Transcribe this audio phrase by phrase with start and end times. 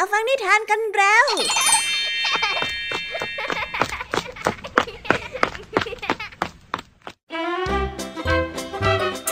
[0.00, 1.26] มาฟังนิทานกันแล้ว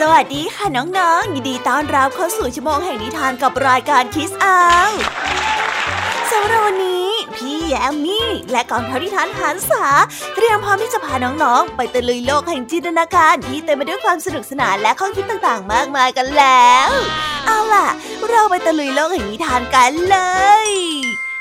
[0.00, 4.90] สวัสดีค่ะน้องๆ ยินดีต้อนรับเข้าสู่ชั่วโมงแห่งนิทานกับรายการคิสอาว
[6.32, 7.05] สำหรับวันนี้
[7.68, 9.84] แยมมี่ และกองทัพนิทานหันษา
[10.34, 16.90] เตรียมพร้อมที่จะพาน้องๆ ไปตะลุยโลกแห่งจินตนาการที่เต็มไปด้วยความสนุกสนานและข้อคิดต่างๆ มากมายกันแล้ว
[17.46, 17.88] เอาล่ะ
[18.28, 20.18] เราไปตะลุยโลกแห่งนิทานกันเล
[20.66, 20.68] ย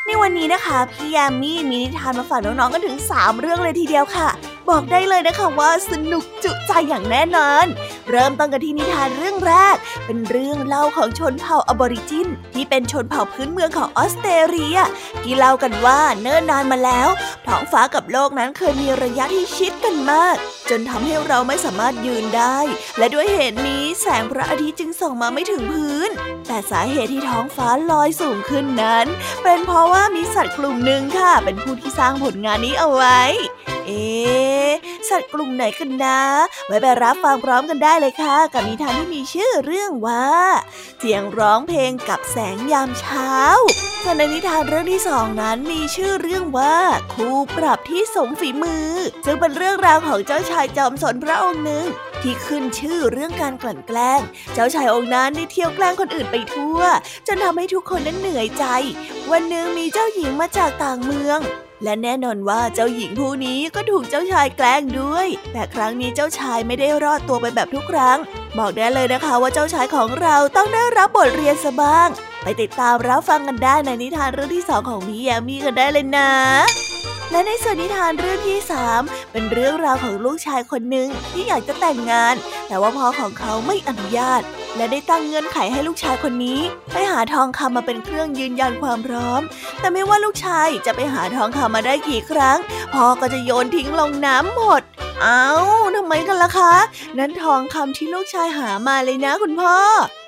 [0.05, 4.29] ในวันนี้นะคะพี่ยามีมีนิทานมาฝากน้องๆกันถึง 3 เรื่องเลยทีเดียวค่ะ
[4.69, 7.65] บอกได้เลยนะคะว่าสนุกจุใจอย่างแน่นอน
[8.09, 9.75] เริ่มต้นกันที่นิทานเรื่องแรก
[10.05, 14.79] เป็นเรื่องเล่าของชนเผ่าอบอริจิน ที่เป็นชนเผ่าพื้นเมืองของออสเตรเลีย
[15.23, 17.09] ที่เล่ากันว่าเนิ่นนานมาแล้ว
[17.47, 20.35] ท้องฟ้ากับโลกนั้นเคยมีระยะที่ชิดกันมาก
[20.69, 22.57] จนทำให้เราไม่สามารถยืนได้
[22.97, 26.09] และด้วยเหตุนี้แสงพระอาทิตย์จึงส่องมาไม่ถึงพื้น
[26.47, 29.05] แต่สาเหตุที่ท้องฟ้าลอยสูงขึ้นนั้น
[29.43, 33.21] เป็นเพราะว่ามีสัตว์กลุ่มหนึ่งค่ะ เป็นผู้ที่สร้างผลงานนี้เอาไว้
[33.85, 34.54] เอ๊
[35.09, 36.19] สัตว์กลุ่มไหนกันนะ
[36.67, 40.25] ไว้ไปรับฟังพร้อมกันได้เลยค่ะ กับนิทานที่มีชื่อเรื่องว่า
[40.99, 43.31] เสียงร้องเพลงกับแสงยามเช้า
[44.03, 46.75] ส่วนในนิทานเรื่องที่สองนั้นมีชื่อเรื่องว่า
[47.13, 48.89] ครูปรับที่สมฝีมือ
[49.25, 51.85] ซึ่งเป็นเรื่องราวของเจ้าชายจอมสนพระองค์หนึ่ง
[52.21, 54.21] ที่ขึ้นชื่อเรื่องการกลั่นแกล้ง
[54.53, 56.79] เจ้าชายองค์นั้นได้เที่ยวแกล้งคนอื่นไปทั่ว
[57.27, 58.65] จนทำให้ทุกคนนั้นเหนื่อยใจ
[59.31, 61.39] วันหนึ่งมีเจ้าหญิงมาจากต่างเมือง
[61.83, 68.17] และแน่นอนว่าเจ้าหญิงผู้นี้ก็ถูกเจ้าชายแกล้งด้วย แต่ครั้งนี้เจ้าชายไม่ได้รอดตัวไปแบบทุกครั้ง
[68.57, 72.09] บอกได้เลยนะคะว่าเจ้าชายของเราต้องได้รับบทเรียนซะบ้าง
[72.43, 76.31] ไปติดตามรับฟังกันได้ในนิทานเรื่องที่สองของพี่แยมมี่กันได้เลยนะ
[77.31, 79.01] และในส่วนนิทานเรื่องที่สาม
[79.31, 82.35] เป็นเรื่องราวของลูกชายคนหนึ่งที่อยากจะแต่งงาน
[82.67, 84.41] แต่ว่าพ่อของเขาไม่อนุญาต
[84.77, 86.59] และได้ตั้งเงื่อนไขให้ลูกชายคนนี้
[86.91, 89.41] ไปหาทองคำมาเป็นเครื่องยืนยันความพร้อม
[89.79, 92.57] แต่ไม่ว่าลูกชายจะไปหาทองคำมาได้กี่ครั้ง
[92.93, 94.83] พ่อก็จะโยนทิ้งลงน้ำหมด
[95.21, 95.43] เอา้า
[95.95, 96.73] ทำไมกันล่ะคะ
[97.17, 99.75] นั้นทองคำที่ลูกชายหามาเลยนะคุณพ่อ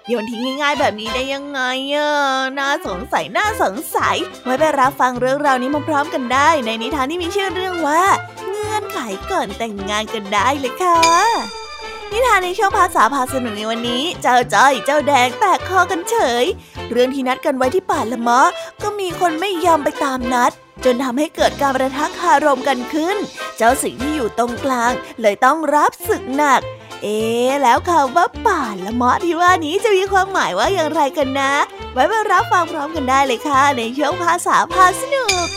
[0.07, 1.61] โยนทิ้งง่ายๆแบบนี้ได้ยังไง
[1.93, 2.09] อะ
[2.57, 8.03] น่าสงสัยน่าสงสัย ไว้ไปรับฟังเรื่องราวนี้มาพร้อมกันได้ ในนิทานที่มีชื่อเรื่องว่า
[8.49, 8.99] เงื่อนไข
[9.31, 11.66] ก่อนแต่งงานกันได้เลยค่ะ
[12.11, 16.45] นิทานในช่วงภาษาพาสนุกในวันนี้ เจ้าจ้อยเจ้าแดงแตกคอกันเฉย
[16.91, 18.41] เรื่องที่นัดกันไว้ที่ป่าละมะ
[18.83, 20.51] ก็มีคนไม่ยอมไปตามนัด
[20.83, 23.17] จนทำให้เกิดการประทะคารมกันขึ้น
[23.57, 24.91] เจ้าสิงที่อยู่ตรงกลาง
[25.21, 26.61] เลยต้องรับศึกหนัก
[27.03, 27.19] เอ๊
[27.63, 31.53] แล้วคำว่าป่าละมะที่ว่านี้จะมีความหมายว่าอย่างไรกันนะ
[31.93, 35.47] ไว้มารับฟังพร้อมกันได้เลยค่ะ ในช่วงภาษาพาสนุก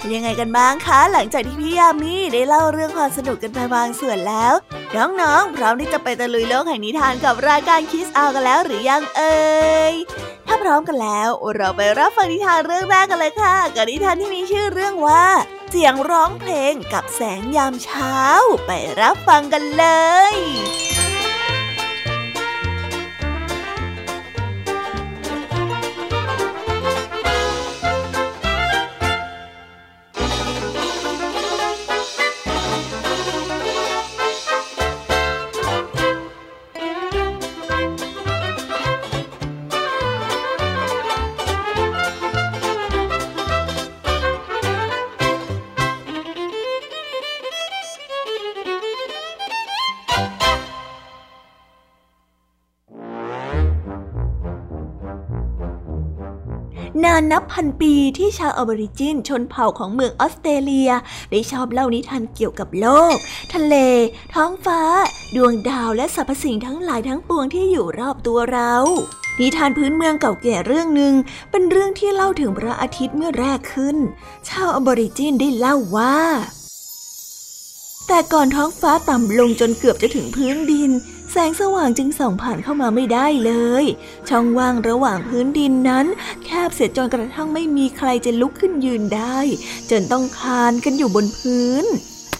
[0.00, 4.54] เป็นยังไงกันบ้างคะ หลังจากที่พี่ยามีได้เล่าเรื่องความสนุกกันไปบางส่วนแล้ว
[4.96, 9.38] น้องๆพร้อมที่จะไปตะลุยโลกแห่งนิทานกับรายการคิสอากันแล้วหรือยังเอ่
[9.92, 9.94] ย
[10.46, 15.24] ถ้าพร้อมกันแล้ว เราไปรับฟังนิทานเรื่องแรกกันเลยค่ะกับนิทานที่มีชื่อเรื่องว่า
[15.70, 18.16] เสียงร้องเพลงกับแสงยามเช้า
[18.66, 19.84] ไปรับฟังกันเล
[20.32, 60.90] ยานนับพันปีที่ชาวอะบอริจินชนเผ่าของเมืองออสเตรเลีย
[61.30, 63.16] ได้ชอบเล่านิทานเกี่ยวกับโลก
[63.54, 63.74] ทะเล
[64.34, 64.80] ท้องฟ้า
[65.36, 68.74] ดวงดาวและสรรพสิ่งทั้งหลายทั้งปวงที่อยู่รอบตัวเรา
[69.40, 71.14] นิทานพื้นเมืองเก่าแก่เรื่องหนึ่ง
[71.50, 73.96] เป็นเรื่องที่เล่าถึงพระอาทิตย์เมื่อแรกขึ้น
[74.48, 76.18] ชาวอะบอริจินได้เล่าว่า
[78.08, 80.90] แต่ก่อนท้องฟ้าต่ำลงจนเกือบจะถึงพื้นดิน
[81.32, 83.52] แสงสว่างจึงส่องผ่านเข้ามาไม่ได้เล
[83.82, 83.84] ย
[84.28, 86.06] ช่องว่างระหว่างพื้นดินนั้น
[86.44, 89.38] แคบเสียจนกระทั่งไม่มีใครจะลุกขึ้นยืนได้
[89.90, 91.84] จนต้องคานกันอยู่บนพื้น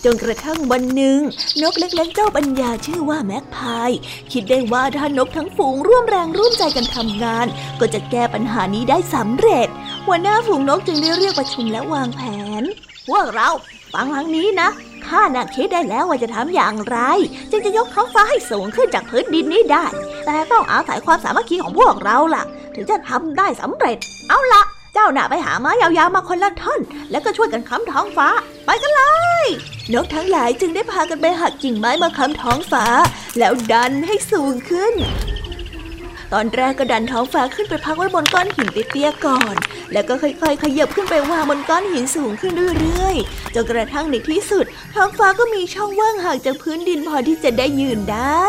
[0.05, 1.19] จนกระทั่งวันหนึ่ง
[1.63, 3.91] นกเล็กๆเจ้าปัญญาชื่อว่าแม็กพาย
[4.33, 7.47] คิดได้ว่าถ้านกทั้งฝูงร่วมแรงร่วมใจกันทำงาน
[7.81, 9.69] ก็จะแก้ปัญหานี้ได้สำเร็จ
[10.07, 12.23] หัวหน้าฝูงนกจึงได้เรียกประชุมและวางแผ
[12.61, 12.63] น
[13.09, 13.49] พวกเรา
[13.93, 14.71] ฟังทางนี้นะ
[15.11, 16.99] ข้าน่ะคิดได้แล้วว่าจะทำอย่างไร
[17.51, 19.85] จึงจะยกท้องฟ้าให้สูงขึ้นจากพื้นดินนี้ได้
[20.25, 22.43] แต่ต้องอาศัยความสามัคคีของพวกเราล่ะ
[22.75, 23.99] ถึงจะทำได้สำเร็จ
[24.29, 24.63] เอาละ
[24.95, 26.81] เจ้าหน่ะไปหาไม้ยาวๆมาคนละท่อน
[27.11, 28.29] แล้วก็ช่วยกันค้ำท้องฟ้า
[28.65, 29.03] ไปกันเล
[29.45, 29.47] ย
[29.93, 32.85] นกทั้งหลายจึงได้พากันไปหักกิ่งไม้มาค้ำท้องฟ้า
[33.39, 34.95] แล้วดันให้สูงขึ้น
[36.33, 39.55] ตอนแรกก็ดันท้องฟ้าขึ้นไปพักไว้บนก้อนหินเตี้ยๆก่อน
[39.93, 48.45] แล้วก็ค่อยๆ ขยับขึ้นไปวางบนก้อนหินสูงขึ้นเรื่อยๆ จนกระทั่งในที่สุด ท้องฟ้าก็มีช่องว่างห่างจากพื้นดินพอที่จะได้ยืนได้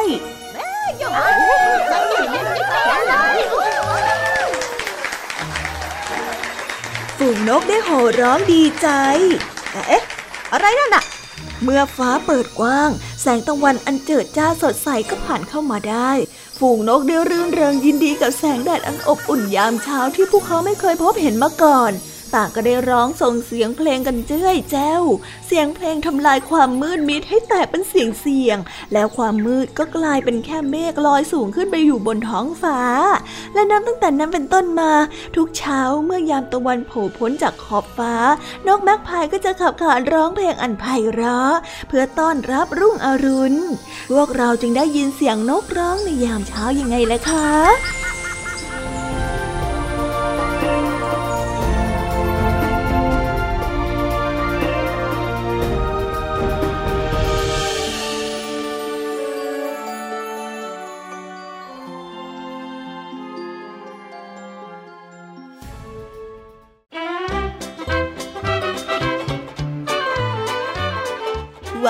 [7.17, 8.87] ฝูงนกได้โห่ร้องดีใจ
[9.87, 10.03] เอ๊ะ
[10.53, 11.03] อะไรนั่นน่ะ
[11.63, 12.89] เมื่อฟ้าเปิดกว้าง
[13.21, 16.11] แสงตะวันอันเจิดจ้าสดใสก็ผ่านเข้ามาได้
[16.65, 21.91] ฝูงนกได้รื่นเริงยินดีกับแสงแดดอันอบอุ่นยามเช้าที่พวกเขาไม่เคยพบเห็นมาก่อน
[22.35, 25.03] ต่างก็ได้ร้องส่งเสียงเพลงกันเจ้ยแจ้ว
[25.47, 28.57] เสียงเพลงทำลายความมืดมิดให้แตกเป็นเสียงเสียง
[28.93, 32.79] แล้วความมืดก็กลายเป็นแค่เมฆลอยสูงขึ้นไปอยู่บนท้องฟ้า
[33.53, 34.91] และนับตั้งแต่นั้นเป็นต้นมา
[35.35, 38.15] ทุกเช้าเมื่อยามตะวันโผล่พ้นจากขอบฟ้า
[38.67, 41.53] นกแม็กพายก็จะขับขานร้องเพลงอันไพเราะ
[41.87, 43.57] เพื่อต้อนรับรุ่งอรุณ
[44.11, 48.10] พวกเราจึงได้ยินเสียงนกร้องในยามเช้ายังไงล่ะคะ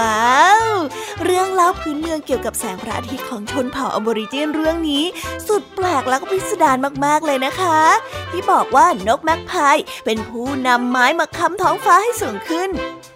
[0.02, 0.68] ว้าว
[1.24, 5.04] เรื่องเล่าพื้นเมืองเกี่ยวกับแสงพระอาทิตย์ของชนเผ่าอบอริจินเรื่องนี้
[5.48, 7.80] สุดแปลกและก็พิสดารมากๆเลยนะคะ
[8.32, 12.70] ที่บอกว่านกแม็กพายเป็นผู้นำไม้มาค้ำท้องฟ้าให้สูงขึ้น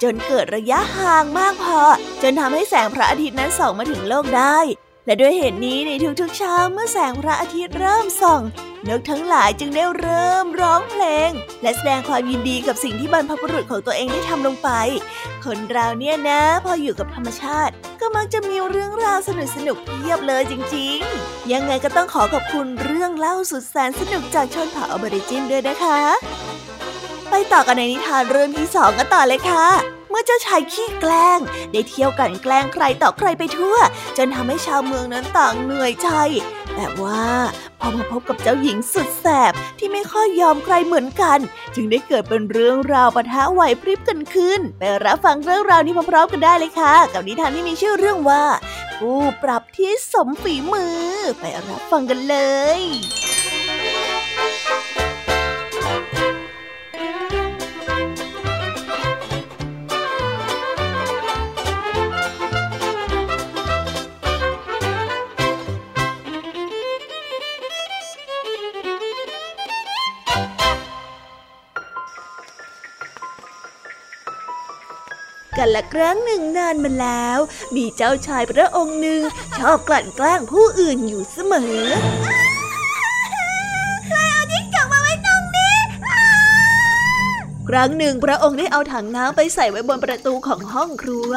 [0.04, 1.82] จนเกิดระยะห่างมากพอ
[2.22, 4.58] จนทำให้แสงพระอาทิตย์นั้นส่องมาถึงโลกได้
[5.06, 5.92] และด้วยเหตุนี้ใน
[6.22, 8.42] ทุกๆเช้าเมื่อแสงพระอาทิตย์เริ่มส่อง
[8.88, 11.30] นกทั้งหลายจึงได้เริ่มร้องเพลง
[11.62, 14.70] และแสดงความยินดีกับสิ่งที่บรรพบุรุษของตัวเองได้ทำลงไป
[15.46, 26.00] คนเราเนี่ยนะ พออยู่กับธรรมชาติ ก็มักจะมีเรื่องราวสนุกสนุกเพียบเลยจริง ๆ ยังไงก็ต้องขอขอบคุณเรื่องเล่าสุดแสนสนุกจากชนเผ่าอเบริจินด้วยนะคะ
[27.30, 31.40] ไปต่อกันในนิทานเรื่องที่สองกันต่อเลยค่ะ มื่อเจ้าชายขี้แกล้ง
[31.72, 33.78] ได้เที่ยวกันแกล้งใครต่อใครไปทั่ว
[34.18, 36.10] จนทำให้ชาวเมืองนั้นต่างเหนื่อยใจ
[36.76, 37.26] แต่ว่า
[37.80, 41.40] พอมาพบกับเจ้าหญิงสุดแสบที่ไม่ค่อยยอมใครเหมือนกัน
[41.76, 48.44] จึงได้เกิดเป็นเรื่องราวปะทะไหวพริบกันขึ้น ไปรับฟังเรื่องราวนี้พร้อมๆกันได้เลยค่ะ กับนิทานที่มีชื่อเรื่องว่า
[48.98, 51.06] ผู้ปรับที่สมฝีมือ
[51.40, 52.36] ไปรับฟังกันเล
[52.80, 52.82] ย
[75.66, 77.40] กันละครั้งหนึ่งนานมาแล้ว
[77.76, 79.22] มีเจ้าชายพระองค์หนึ่ง
[79.58, 81.84] ชอบกลั่นแกล้งผู้อื่นอยู่เสมอ
[84.08, 85.76] ใครเอาจิ้งจกมาไว้ตรงนี้
[87.70, 91.32] ครั้งหนึ่งพระองค์ได้เอาถังน้ำไปใส่ไว้บนประตูของห้องครัว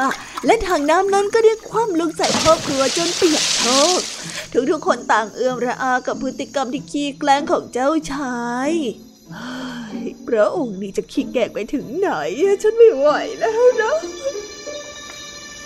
[0.45, 3.61] และถังน้ำนั้นก็ได้คว่ำลงใส่พ่อครัวจนเปียกโช
[3.99, 4.01] ก
[4.71, 8.39] ทุกๆคนต่างเอื้อมระอากับพฤติกรรมที่ขี้แกล้งของเจ้าชา
[8.69, 8.71] ย
[10.27, 12.09] พระองค์นี่จะขี้แกกไปถึงไหน
[12.61, 13.07] ฉันไม่ไหว
[13.39, 13.93] แล้วนะ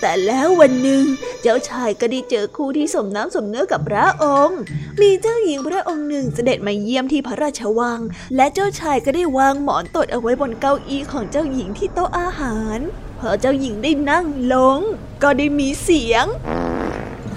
[0.00, 1.04] แต่แล้ววันหนึ่ง
[1.42, 4.60] เจ้าชายก็ได้เจอคู่ที่สมน้ำสมเนื้อกับพระองค์
[5.00, 8.00] มีเจ้าหญิงพระองค์หนึ่งเสด็จมาเยี่ยมที่พระราชวัง
[8.36, 12.78] และเจ้าชายก็ได้วางหมอนตดเอาไว้บนเก้าอี้ของเจ้าหญิงที่โต๊ะอาหาร
[13.18, 14.78] พอเจ้าหญิงได้นั่งลง
[15.22, 16.26] ก็ได้มีเสียง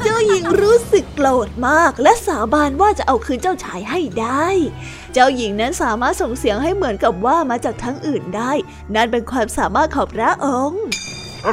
[0.04, 4.48] เจ้าหญิงรู้สึกโกรธมากและสาบานว่าจะเอาคืนเจ้าชายให้ได้
[5.18, 8.52] จ้าหญิงนั้นสามารถส่งเสียงให้เหมือนกับว่ามาจากทั้งอื่นได้
[8.96, 10.84] นั่นเป็นความสามารถของพระองค์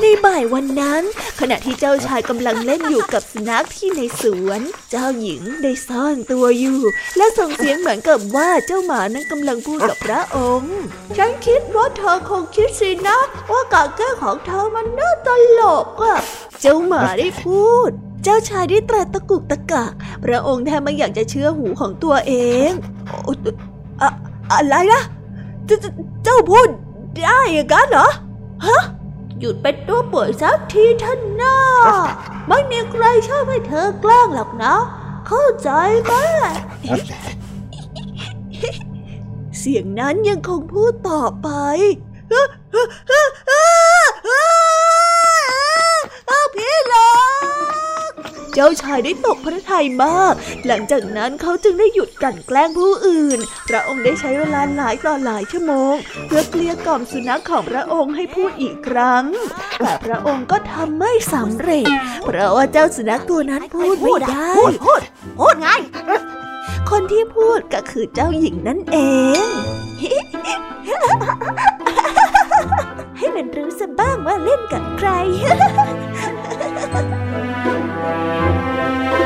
[0.03, 1.03] ในบ่ายวันนั้น
[1.41, 6.81] ขณะที่เจ้าชายกำลังเล่นอยู่กับสุนัขที่ในสวน เจ้าหญิงได้ซ่อนตัวอยู่
[7.17, 10.77] และส่งเสียงเหมือนกับว่าเจ้าหมานั้นกำลังพูดกับพระองค์
[11.17, 13.19] ฉันคิดว่าเธอคงคิดสินะ
[13.51, 15.29] ว่าการแก้ของเธอมันน่าต
[15.59, 16.19] ลกอะ
[16.61, 17.91] เจ้าหมาได้พูด
[18.25, 19.93] เจ้าชายได้ตรัสตะกุกตะกัก
[20.25, 22.35] พระองค์แทบไม่อยากจะเชื่อหูของตัวเอ
[22.69, 22.71] ง
[24.01, 24.09] อะ
[24.53, 25.03] อะไรนะ
[26.25, 26.69] เจ้าพูด
[27.17, 27.39] ได้
[27.73, 28.09] กันเหรอ
[28.67, 28.83] ฮะ
[29.39, 31.57] หยุดเป็นตัวป่วยสักทีท่านน้า
[32.49, 34.75] ไม่มีใครชอบให้เธอแกล้งหรอกนะ
[35.27, 35.71] เข้าใจ
[36.05, 36.13] ไหม
[39.59, 41.49] เสียงนั้นยังคงพูดต่อไป
[46.55, 47.13] พี่หลอ
[48.11, 48.13] ก
[48.55, 50.35] เจ้าชายได้ตกพระทัยมาก
[50.67, 55.95] หลังจากนั้นเขาจึงได้หยุดกันแกล้งผู้อื่น พระองค์ได้ใช้เวลาหลายต่อหลายชั่วโมง
[56.27, 59.25] เพื่อเกลี้ยกล่อมสุนัขของพระองค์ให้พูดอีกครั้ง
[59.79, 61.87] แต่พระองค์ก็ทำไม่สำเร็จ
[62.25, 65.03] เพราะว่าเจ้าสุนัขตัวนั้นพูดไม่ได้ พูดพูด
[65.41, 65.69] พูดไง
[66.91, 68.99] คนที่พูดก็คือเจ้าหญิงนั่นเอ
[69.45, 69.49] ง
[73.19, 75.09] ให้มันรู้สบ้างว่าเล่นกับใคร
[78.05, 79.24] แ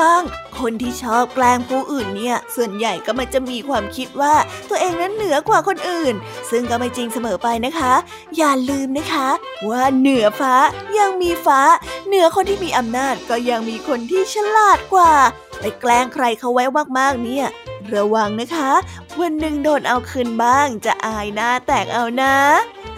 [0.00, 0.22] บ้าง
[0.60, 4.34] คนที่ชอบแกล้งผู้อื่นเนี่ย ส่วนใหญ่ก็มันจะมีความคิดว่า
[4.68, 6.14] ตัวเองนั้นเหนือกว่าคนอื่น
[6.50, 7.92] ซึ่งก็ไม่จริงเสมอไปนะคะ
[8.36, 9.28] อย่าลืมนะคะ
[9.68, 10.54] ว่าเหนือฟ้า
[10.98, 11.60] ยังมีฟ้า
[12.06, 15.12] เหนือคนที่มีอำนาจก็ยังมีคนที่ฉลาดกว่า
[15.60, 16.64] ไปแกล้งใครเขาไว้
[16.98, 17.46] มากๆเนี่ย
[17.94, 18.70] ระวังนะคะ
[19.20, 22.36] วันหนึ่งโดนเอาคืนบ้าง จะอายหน้าแตกเอานะ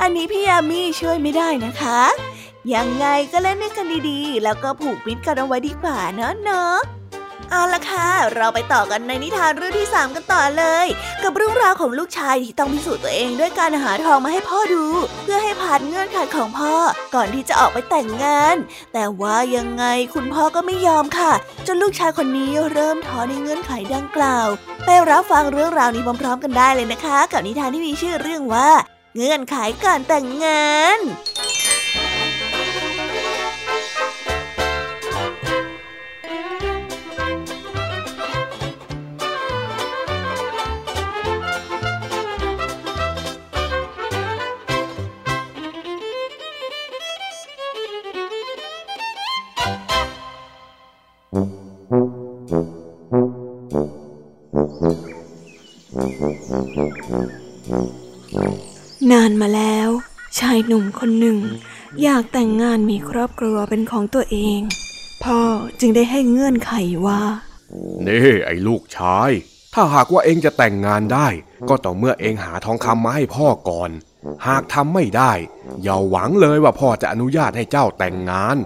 [0.00, 2.00] อันนี้พี่ยามีช่วยไม่ได้นะคะ
[2.75, 6.79] ยังไงก็เล่นด้วยกันดีๆ แล้วก็ผูกมิตรกันเอาไว้ดีกว่าเนาะเนาะ
[7.50, 10.87] เอาละค่ะ เราไปต่อกันในนิทานเรื่องที่ 3 กันต่อเลย
[11.23, 14.85] กับเรื่องราวของลูกชายที่ต้องพิสูจน์ตัวเองด้วยการหาทองมาให้พ่อดู
[15.23, 16.75] เพื่อให้ผ่านเงื่อนไขของพ่อ
[17.14, 18.57] ก่อนที่จะออกไปแต่งงาน
[18.93, 21.33] แต่ว่ายังไงคุณพ่อก็ไม่ยอมค่ะ
[21.67, 24.49] จนลูกชายคนนี้เริ่มท้อในเงื่อนไขดังกล่าว
[24.85, 28.71] ไปรับฟังเรื่องราวนี้พร้อมๆ กันได้เลยนะคะ กับนิทานที่มีชื่อเรื่องว่า
[29.17, 30.99] เงื่อนไขการแต่งงาน
[59.12, 59.88] นานมาแล้ว
[60.38, 61.38] ชายหนุ่มคนหนึ่ง
[62.02, 64.61] อยากแต่งงานมีครอบครัวเป็นของตัวเอง
[65.25, 65.40] พ่อ
[65.81, 66.73] จึงได้ให้เงื่อนไข
[67.07, 67.21] ว่า
[68.07, 69.31] นี่ไอ้ลูกชาย
[69.75, 71.29] ถ้าหากว่าเองจะแต่งงานได้
[71.69, 73.90] ก็ต้องเมื่อเองหาทองคำมาให้พ่อก่อน
[74.47, 75.33] หากทำไม่ได้
[75.83, 78.57] อย่าหวังเลยว่าพ่อจะอนุญาตให้เจ้าแต่งงาน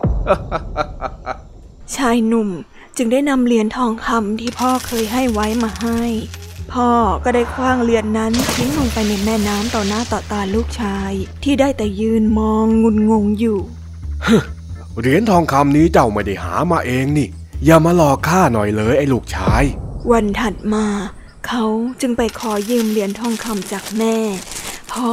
[1.96, 2.48] ชายหนุ่ม
[2.96, 6.00] จึงได้นำเหรียญทองคำที่พ่อเคยให้ไว้มาให้
[6.72, 6.90] พ่อ
[7.24, 11.12] ก็ได้คว้างเรือนนั้นทิ้งลงไปในแม่น้ำต่อหน้าต่อตาลูกชาย
[11.44, 13.58] ที่ได้แต่ยืนมองงุนงงอยู่
[15.00, 17.28] เหรียญทองคำนี้เจ้าไม่ได้หามาเองนี่
[17.64, 19.62] อย่ามาหลอกข้าหน่อยเลยไอ้ลูกชาย
[20.10, 20.86] วันถัดมา
[21.46, 21.64] เขา
[22.00, 24.16] จึงไปขอยืมเหรียญทองคำจากแม่
[24.92, 25.12] พ่อ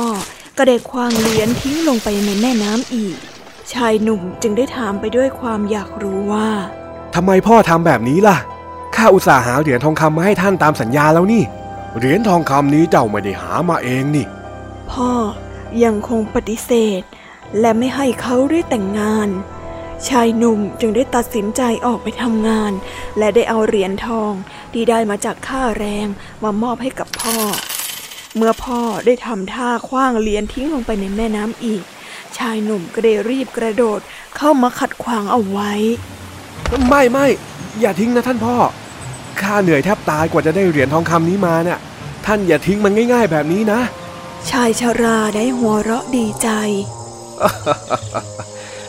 [0.58, 3.16] ก็ได้คว้างเหรียญทิ้งลงไปในแม่น้ำอีก
[3.74, 6.50] ชายหนุ่มจึงได้ถามไปด้วยความอยากรู้ว่า
[7.16, 8.38] ทำไมพ่อทำแบบนี้ล่ะ
[8.96, 11.44] ข้าอุตส่าห์หาเหรียญทองคำมาให้ท่านตามสัญญาแล้วนี่
[11.98, 14.26] เหรียญทองคำนี้เจ้าไม่ได้หามาเองนี่
[14.92, 15.12] พ่อ
[15.84, 17.02] ยังคงปฏิเสธ
[17.60, 19.30] และไม่ให้เขาได้แต่งงาน
[20.10, 22.72] ชายหนุ่มจึงได้ตัดสินใจออกไปทำงาน
[23.18, 24.32] และได้เอาเหรียญทอง
[24.74, 26.08] ที่ได้มาจากค่าแรง
[26.44, 27.38] มามอบให้กับพ่อ
[28.36, 31.84] เมื่อพ่อได้ทำท่าคว้างเหรียญทิ้งลงไปในแม่น้ำอีก
[32.38, 34.00] ชายหนุ่มก็ได้รีบกระโดด
[34.38, 35.72] เข้ามาขัดขวางเอาไว้
[36.88, 37.28] ไม่ไม่
[37.80, 38.58] อย่าทิ้งนะท่านพ่อ
[39.42, 41.80] ข้าเหนื่อยแทบตายกว่าจะได้เหรียญทองคำนี้มาเนี่ย
[42.26, 43.82] ท่านอย่าทิ้งมันง่าย ๆ แบบนี้นะ
[44.50, 46.50] ชายชาราได้หัวเราะดีใจ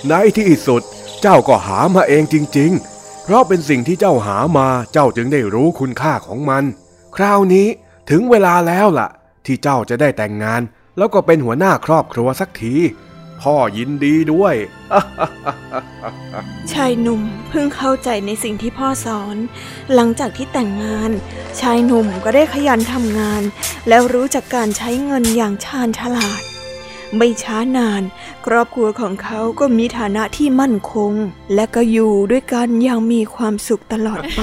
[0.09, 0.83] ในที่สุด
[1.23, 6.65] เจ้าก็หามาเองจริง ๆ เพราะเป็นสิ่งที่เจ้าหามาเจ้าจึงได้รู้คุณค่าของมัน
[7.17, 7.67] คราวนี้
[8.11, 9.09] ถึงเวลาแล้วล่ะ
[9.47, 10.63] ที่เจ้าจะได้แต่งงาน
[10.99, 12.75] แล้วก็เป็นหัวหน้าครอบครัวสักที
[13.43, 14.55] พ่อยินดีด้วย
[16.73, 19.37] ชายหนุ่มเพิ่งเข้าใจในสิ่งที่พ่อสอน
[19.95, 21.11] หลังจากที่แต่งงาน
[21.61, 23.43] ชายหนุ่มก็ได้ขยันทำงาน
[23.89, 26.43] แล้วรู้จักการใช้เงินอย่างชาญฉลาด
[27.17, 28.03] ไม่ช้านาน
[28.47, 31.13] ครอบครัวของเขาก็มีฐานะที่มั่นคง
[31.55, 34.43] และก็อยู่ด้วยกันอย่างมีความสุขตลอดไป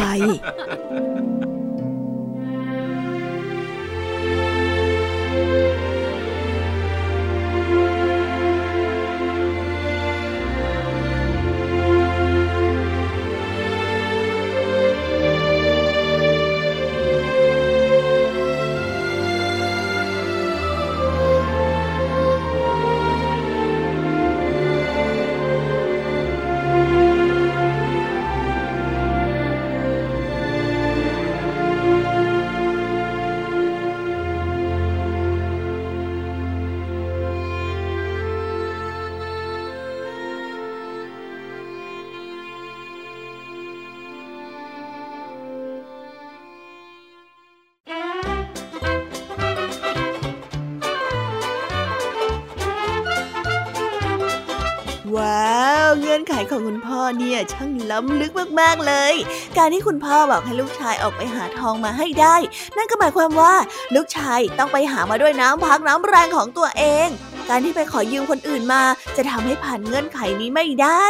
[56.40, 58.32] าวเงื่อนไขของคุณพ่อเนี่ยช่างล้ำลึก
[58.62, 59.14] มากๆเลย
[59.58, 62.36] การที่คุณพ่อบอกให้ลูกชายออกไปหาทองมาให้ได้
[62.78, 63.54] นั่นก็หมายความว่า
[63.96, 67.08] ลูกชายต้องไปหามาด้วยน้ำพักน้ำแรงของตัวเอง
[67.50, 68.84] การที่ไปขอยืมคนอื่นมา
[69.18, 71.06] จะทำให้ผ่านเงื่อนไขนี้ไม่ได้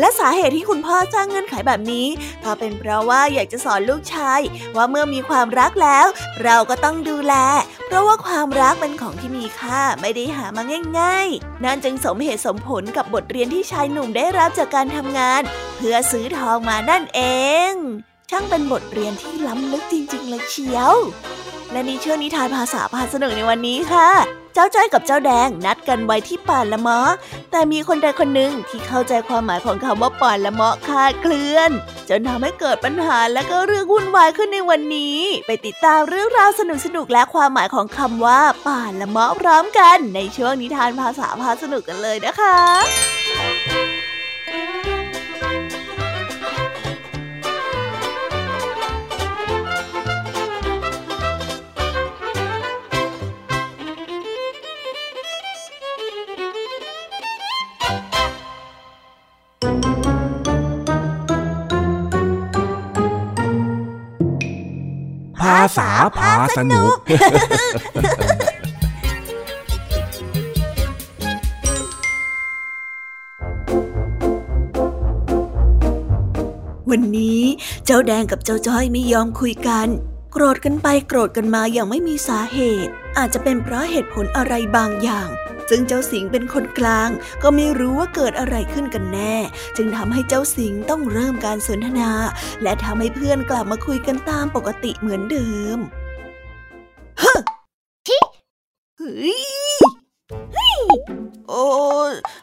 [0.00, 2.06] และสาเหตุที่คุณพ่อสร้างเงื่อนไขแบบนี้
[2.44, 4.40] ก็เป็นเพราะว่าอยากจะสอนลูกชาย
[4.76, 6.06] ว่าเมื่อมีความรักแล้ว
[6.42, 7.34] เราก็ต้องดูแล
[7.86, 10.62] เพราะว่าความรักเป็นของที่มีค่าไม่ได้หามา
[10.98, 15.42] ง่ายๆ นั่นจึงสมเหตุสมผลกับบทเรียนที่ชายหนุ่มได้รับจากการทำงาน
[15.76, 17.20] เพื่อซื้อทองมานั่นเอ
[17.72, 17.72] ง
[18.34, 20.94] ช่างเป็นบทเรียนที่ล้ำลึกจริง ๆ เลยเชียว
[21.72, 24.08] และในี่เชื่อนิทานภาษาพาสนุกในวันนี้ค่ะ
[24.54, 27.00] เจ้าจ้อยกับเจ้าแดงนัดกันไว้ที่ป่าละมะ
[27.50, 31.70] แต่มีคนใดคนหนึ่งที่เข้าใจความหมายของคำว่าป่าละมะคาดเคลื่อน
[32.08, 66.92] จนทำให้เกิดปัญหาและก็เรื่องวุ่นวายขึ้นในวันนี้ ไปติดตามเรื่องราวสนุกสนุกและความหมายของคำว่าป่าละมะพร้อมกัน ในช่วงนิทานภาษาพาสนุกกันเลยนะคะาษาพาสนุก
[76.90, 77.40] วันนี้
[77.84, 79.88] เจ้าแดงกับเจ้าจ้อยไม่ยอมคุยกัน
[80.32, 85.28] โกรธกันไปโกรธกันมาอย่างไม่มีสาเหตุ อาจจะเป็นเพราะเหตุผลอะไรบางอย่าง
[85.74, 87.10] ซึ่งเจ้าสิงเป็นคนกลาง
[87.42, 89.34] ก็ไม่รู้ว่าเกิดอะไรขึ้นกันแน่
[89.76, 92.10] จึงทำให้เจ้าสิงต้องเริ่มการสนทนา
[92.62, 95.78] และทำให้เพื่อนกลับมาคุยกันตามปกติเหมือนเดิม
[97.22, 97.34] ฮะ
[98.08, 98.18] ทิ
[98.98, 99.40] เฮ้ย
[101.48, 101.64] โอ้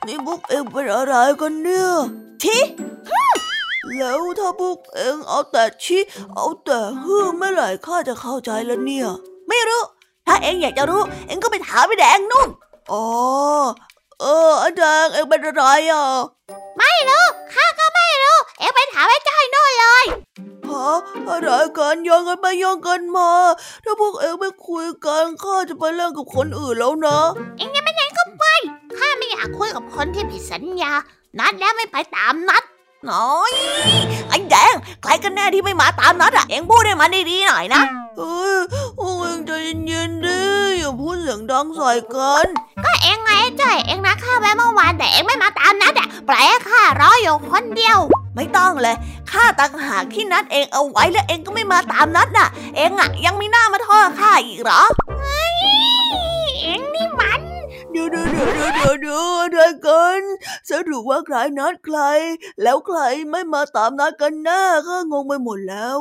[0.08, 1.92] นี่พวกเองเป็นอะไรกันเนี่ย
[2.44, 2.58] ชิ
[3.98, 6.00] แล้วถ้าพวกเองเอาแต่ชิ
[6.36, 9.08] เอาแต่ฮือเมื่อไหร่ข้าจะเข้าใจแล้วเนี่ย
[9.50, 9.84] ไม่รู้
[10.28, 12.50] ถ้าเองอยากจะรู้ เองก็ไปถามไปแดงนู่น
[12.92, 13.06] อ๋อ
[14.22, 16.06] เอออาจารย์เอ็งเป็นอะไรอะ
[16.78, 20.06] ไม่รู้ข้าก็ไม่รู้ เอ็งไปถามไอ้จ้อยโน่นเลย
[20.70, 20.90] ฮะ
[21.28, 23.32] อะไรกันโยงกันไปโยงกันมา
[23.84, 27.20] ถ้าพวกเอ็งไม่คุยกันข้าจะไปเล่นกับคนอื่นแล้วนะ
[27.58, 28.44] เอ็งยังไม่ไหนก็ไป
[28.98, 30.94] ข้าไม่อยากคุยกับคนที่ผิดสัญญา
[31.40, 32.64] นัดแล้วไม่ไปตามนัด
[33.10, 33.52] น้อย
[34.30, 34.74] ไอ้แดง
[35.04, 37.84] ใครกันแน่ที่ไม่มาตามนัดอะเอ็งพูดให้มันดีๆหน่อยนะ
[38.18, 38.58] เฮ้ย
[38.98, 39.52] พวกเอ็งใจ
[39.88, 40.42] เย็นๆดิ
[40.80, 42.48] อย่าพูดเสียงดังใส่กัน
[42.86, 48.00] ก็เอ็งไงจ้อยเอ็งนัดข้าไว้เมื่อวานแต่เอ็งไม่มาตามนัดอะปล่อยให้ข้ารออยู่คนเดียว
[48.36, 48.96] ไม่ต้องเลย
[49.32, 54.82] ข้าตั้งหากที่นัดเองเอาไว้แล้วเองก็ไม่มาตามนัดน่ะ เองอะยังมีหน้ามาทอดข้าอีกเหรอ
[55.20, 55.56] เฮ้ย
[56.62, 57.39] เอ็งนี่มัน
[57.92, 60.22] เดี๋ยวเดี๋ยวเดี๋ยวเดี๋ยวเดี๋ยวอะไรกัน
[60.70, 62.00] สรุปว่าใครนัดใคร
[62.62, 63.00] แล้วใคร
[63.30, 65.98] ไม่มาตามนัดกันแน่ก็งงไปหมดแล้ว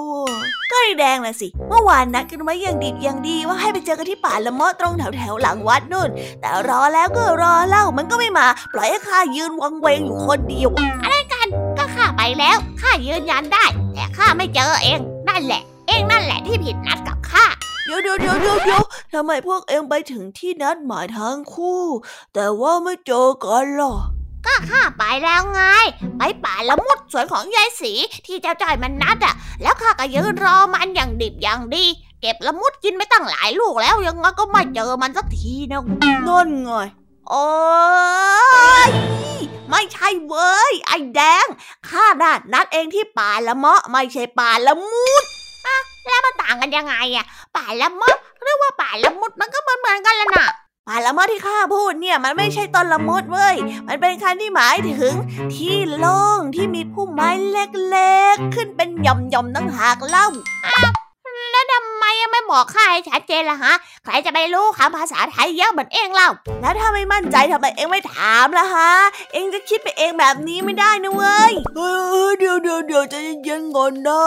[0.70, 6.08] ก็ไอแดงน่ะสิ เมื่อวานนัดกันไว้อย่างดีอย่างดีว่าให้ไปเจอกันที่ป่าละเมาะตรงแถวแถวหลังวัดนู่น
[6.40, 10.70] แต่รอแล้วก็รอเล่ามันก็ไม่มา ปล่อยให้ข้ายืนวังเวงอยู่คนเดียว
[11.02, 11.46] อะไรกัน
[11.78, 17.44] ก็ข้าไปแล้วข้ายืนยันได้ แต่ข้าไม่เจอเองนั่นแหละ เองนั่นแหละที่ผิดนัดกับข้า
[17.88, 21.82] เดี๋ยวเดี๋ยวเดี๋ยวเดี๋ยวทำไมพวกเองไปถึงที่นัดหมายทั้งคู่
[22.34, 23.94] แต่ว่าไม่เจอกันล่ะ
[24.46, 25.60] ก็ข้าไปแล้วไง
[26.18, 27.92] ไปป่าละมุดสวนของยายสี
[28.26, 31.84] ที่เจ้าจ้อยมันนัดอะ แล้วข้าก็ยืนรอมันอย่างดิบอย่างดี
[32.20, 35.82] เก็บละมุดกินไปตั้งหลายลูกแล้วยังไงก็ไม่เจอมันสักทีนะ
[36.28, 36.72] นั่นไง
[37.28, 37.46] โอ้
[38.88, 38.90] ย
[39.70, 41.46] ไม่ใช่เว้ย ไอ้แดง
[41.88, 45.24] ข้านัดนัดเองที่ป่าละเมาะไม่ใช่ป่าละมุด
[46.08, 47.24] แล้วมันต่างกันยังไงอะ
[47.56, 50.46] ป่าละมดหรือว่าป่าละมุดมันก็เหมือนเหมือนกันละน่ะ
[50.88, 53.56] ป่าละมดที่ข้าพูดเนี่ยมันไม่ใช่ต้นละมดเว้ย
[53.88, 55.14] มันเป็นคำที่หมายถึง
[55.54, 60.26] ที่โล่งที่มีพุ่มไม้เล็กๆ ขึ้นเป็นหย่อมๆตั้งหากเล่า
[62.50, 66.30] บอกข้าให้ชัดเจนล่ะฮะ ใครจะไปรู้คำภาษาไทยเยอะเหมือนเองเล่า
[66.60, 68.92] แล้วถ้าไม่มั่นใจทำไมเองไม่ถามล่ะฮะ
[69.32, 74.24] เองจะคิดไปเองแบบนี้ไม่ได้นะเว้ยเเดี๋ยวเดี๋ยวเดี๋ยวจะเย็นๆก่อนนะ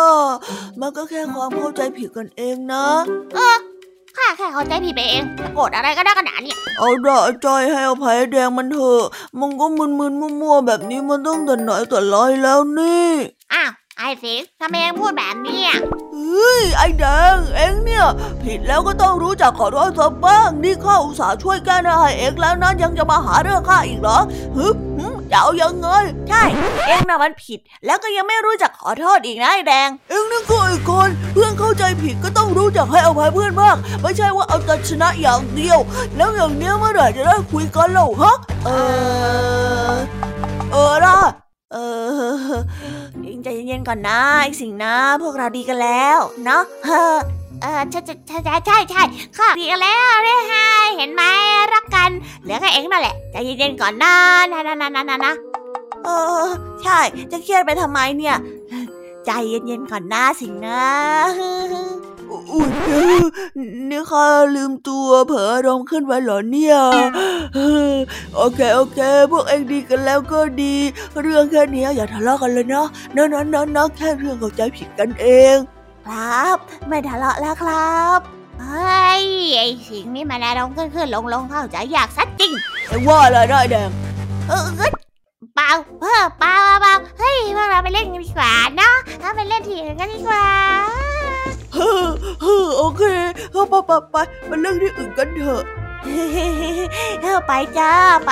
[0.80, 2.86] มันก็แค่ความเข้าใจผิดกันเองนะ
[3.36, 3.58] เออ
[4.18, 9.04] ข้าแค่เข้าใจผิดไปเองจะโกรธอะไรก็ได้ขนาดนี้เอาด่าใจให้อภัยแดงมันเถอะ
[9.40, 13.10] มันก็มึนๆมั่วๆแบบนี้มันต้องแต่ไหนแต่ไรแล้วนี่
[13.54, 13.72] อ้าว
[14.04, 15.62] ไอ้สิงทำไมเองพูดแบบนี้
[16.16, 18.06] เฮ้ยไอ้แดงเอ็งเนี่ย
[18.44, 24.18] ผิดแล้วก็ต้องรู้จักขอโทษซะบ้างนี่ข้าอุตส่าห์ช่วยแก้ให้เอ็งแล้วนะยังจะมาหาเรื่องข้าอีกเหรอ
[24.58, 24.68] ฮึ
[25.32, 25.88] จะเอายังไง
[26.30, 26.44] ใช่
[26.88, 35.80] เอ็งน่ะมันผิด แล้วก็ยังไม่รู้จักขอโทษอีกนะไอ้แดง เอ็งนั่นก็ไอ้คนเพื่อนเข้าใจผิดก็ต้องรู้จักให้อภัยเพื่อนบ้างไม่ใช่ว่าเอาแต่ชนะอย่างเดียว
[36.18, 38.36] แล้วอย่างเนี้ยเมื่อไหร่จะได้คุยกันเล่าฮะ
[38.66, 38.70] เอ
[39.92, 39.96] อ
[41.74, 41.78] เอ
[43.44, 47.18] ใจเย็นๆก่อนนะไอสิงนะ พวกเราดีกันแล้วเนาะเฮ้อ
[47.62, 49.02] เออใช่ใช่ใช่ใช่ใช่
[49.38, 50.54] ค่ะดีกันแล้วเร่ไฮ
[50.98, 51.24] เห็นไหม
[51.74, 52.10] รักกัน
[52.42, 54.16] เหลือแค่เองนั่นแหละใจเย็นๆก่อนนะ
[54.52, 55.34] นะนะนะนะนะ
[56.06, 56.10] เอ
[56.44, 56.46] อ
[56.84, 57.00] ใช่
[57.32, 58.36] จะเครียดไปทำไมเนี่ย
[59.26, 60.84] ใจเย็นๆก่อนนะสิงนะ
[62.52, 62.70] อุ้ย
[63.90, 66.78] นี่ข้าลืมตัวเผลออารมณ์ขึ้นไปเหรอเนี่ย
[68.36, 69.00] โอเคโอเค
[69.32, 70.76] พวกเองดีกันแล้วก็ดี
[71.22, 75.56] เรื่องแค่นี้อย่าทะเลาะกันเลยเนาะเนาะเนาะเนาะแค่เรื่องเข้าใจผิดกันเอง
[76.08, 78.20] ครับ ไม่ทะเลาะแล้วครับ
[78.60, 79.24] เฮ้ย
[79.58, 82.52] ไอ้สิงนี่มันอารมณ์ขึ้นขึ้นลงลงเข้าใจอยากสัดจริง
[82.88, 83.90] ไอ้ว่าอะไรได้แดง
[84.50, 84.64] เออ
[85.56, 88.96] เปล่าเออเปล่าเปล่าเฮ้ยพวกเราไปเล่นกันดีกว่าเนาะ
[89.36, 90.46] ไปเล่นทีกันดีกว่า
[93.70, 94.16] ไปไปไป
[94.48, 95.64] ไปเรื่องที่อื่นกันเถอะ
[97.22, 97.92] เฮ้ไปจ้า
[98.26, 98.32] ไป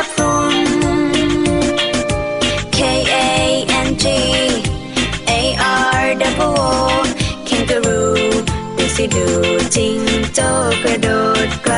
[9.15, 9.27] ดู
[9.75, 9.99] จริง
[10.35, 10.39] โจ
[10.83, 11.07] กระโด
[11.47, 11.75] ดไกล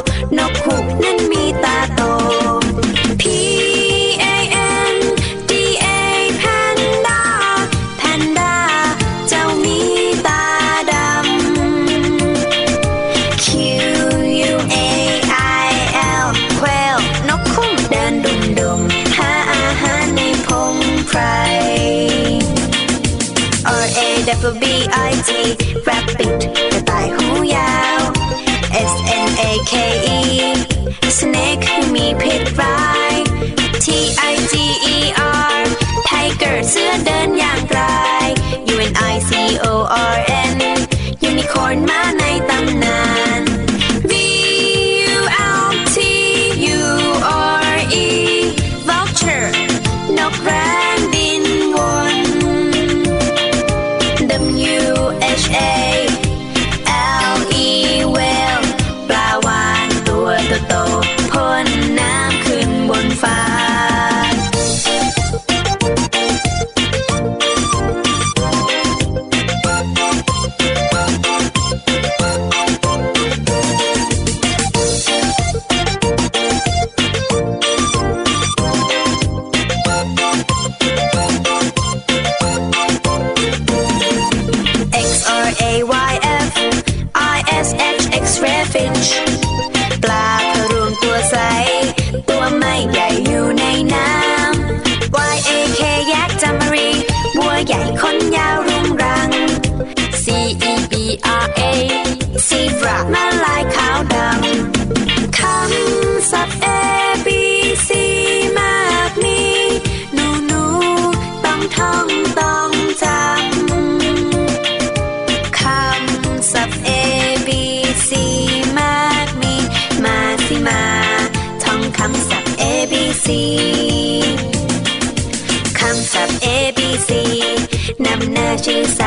[128.64, 129.01] ำ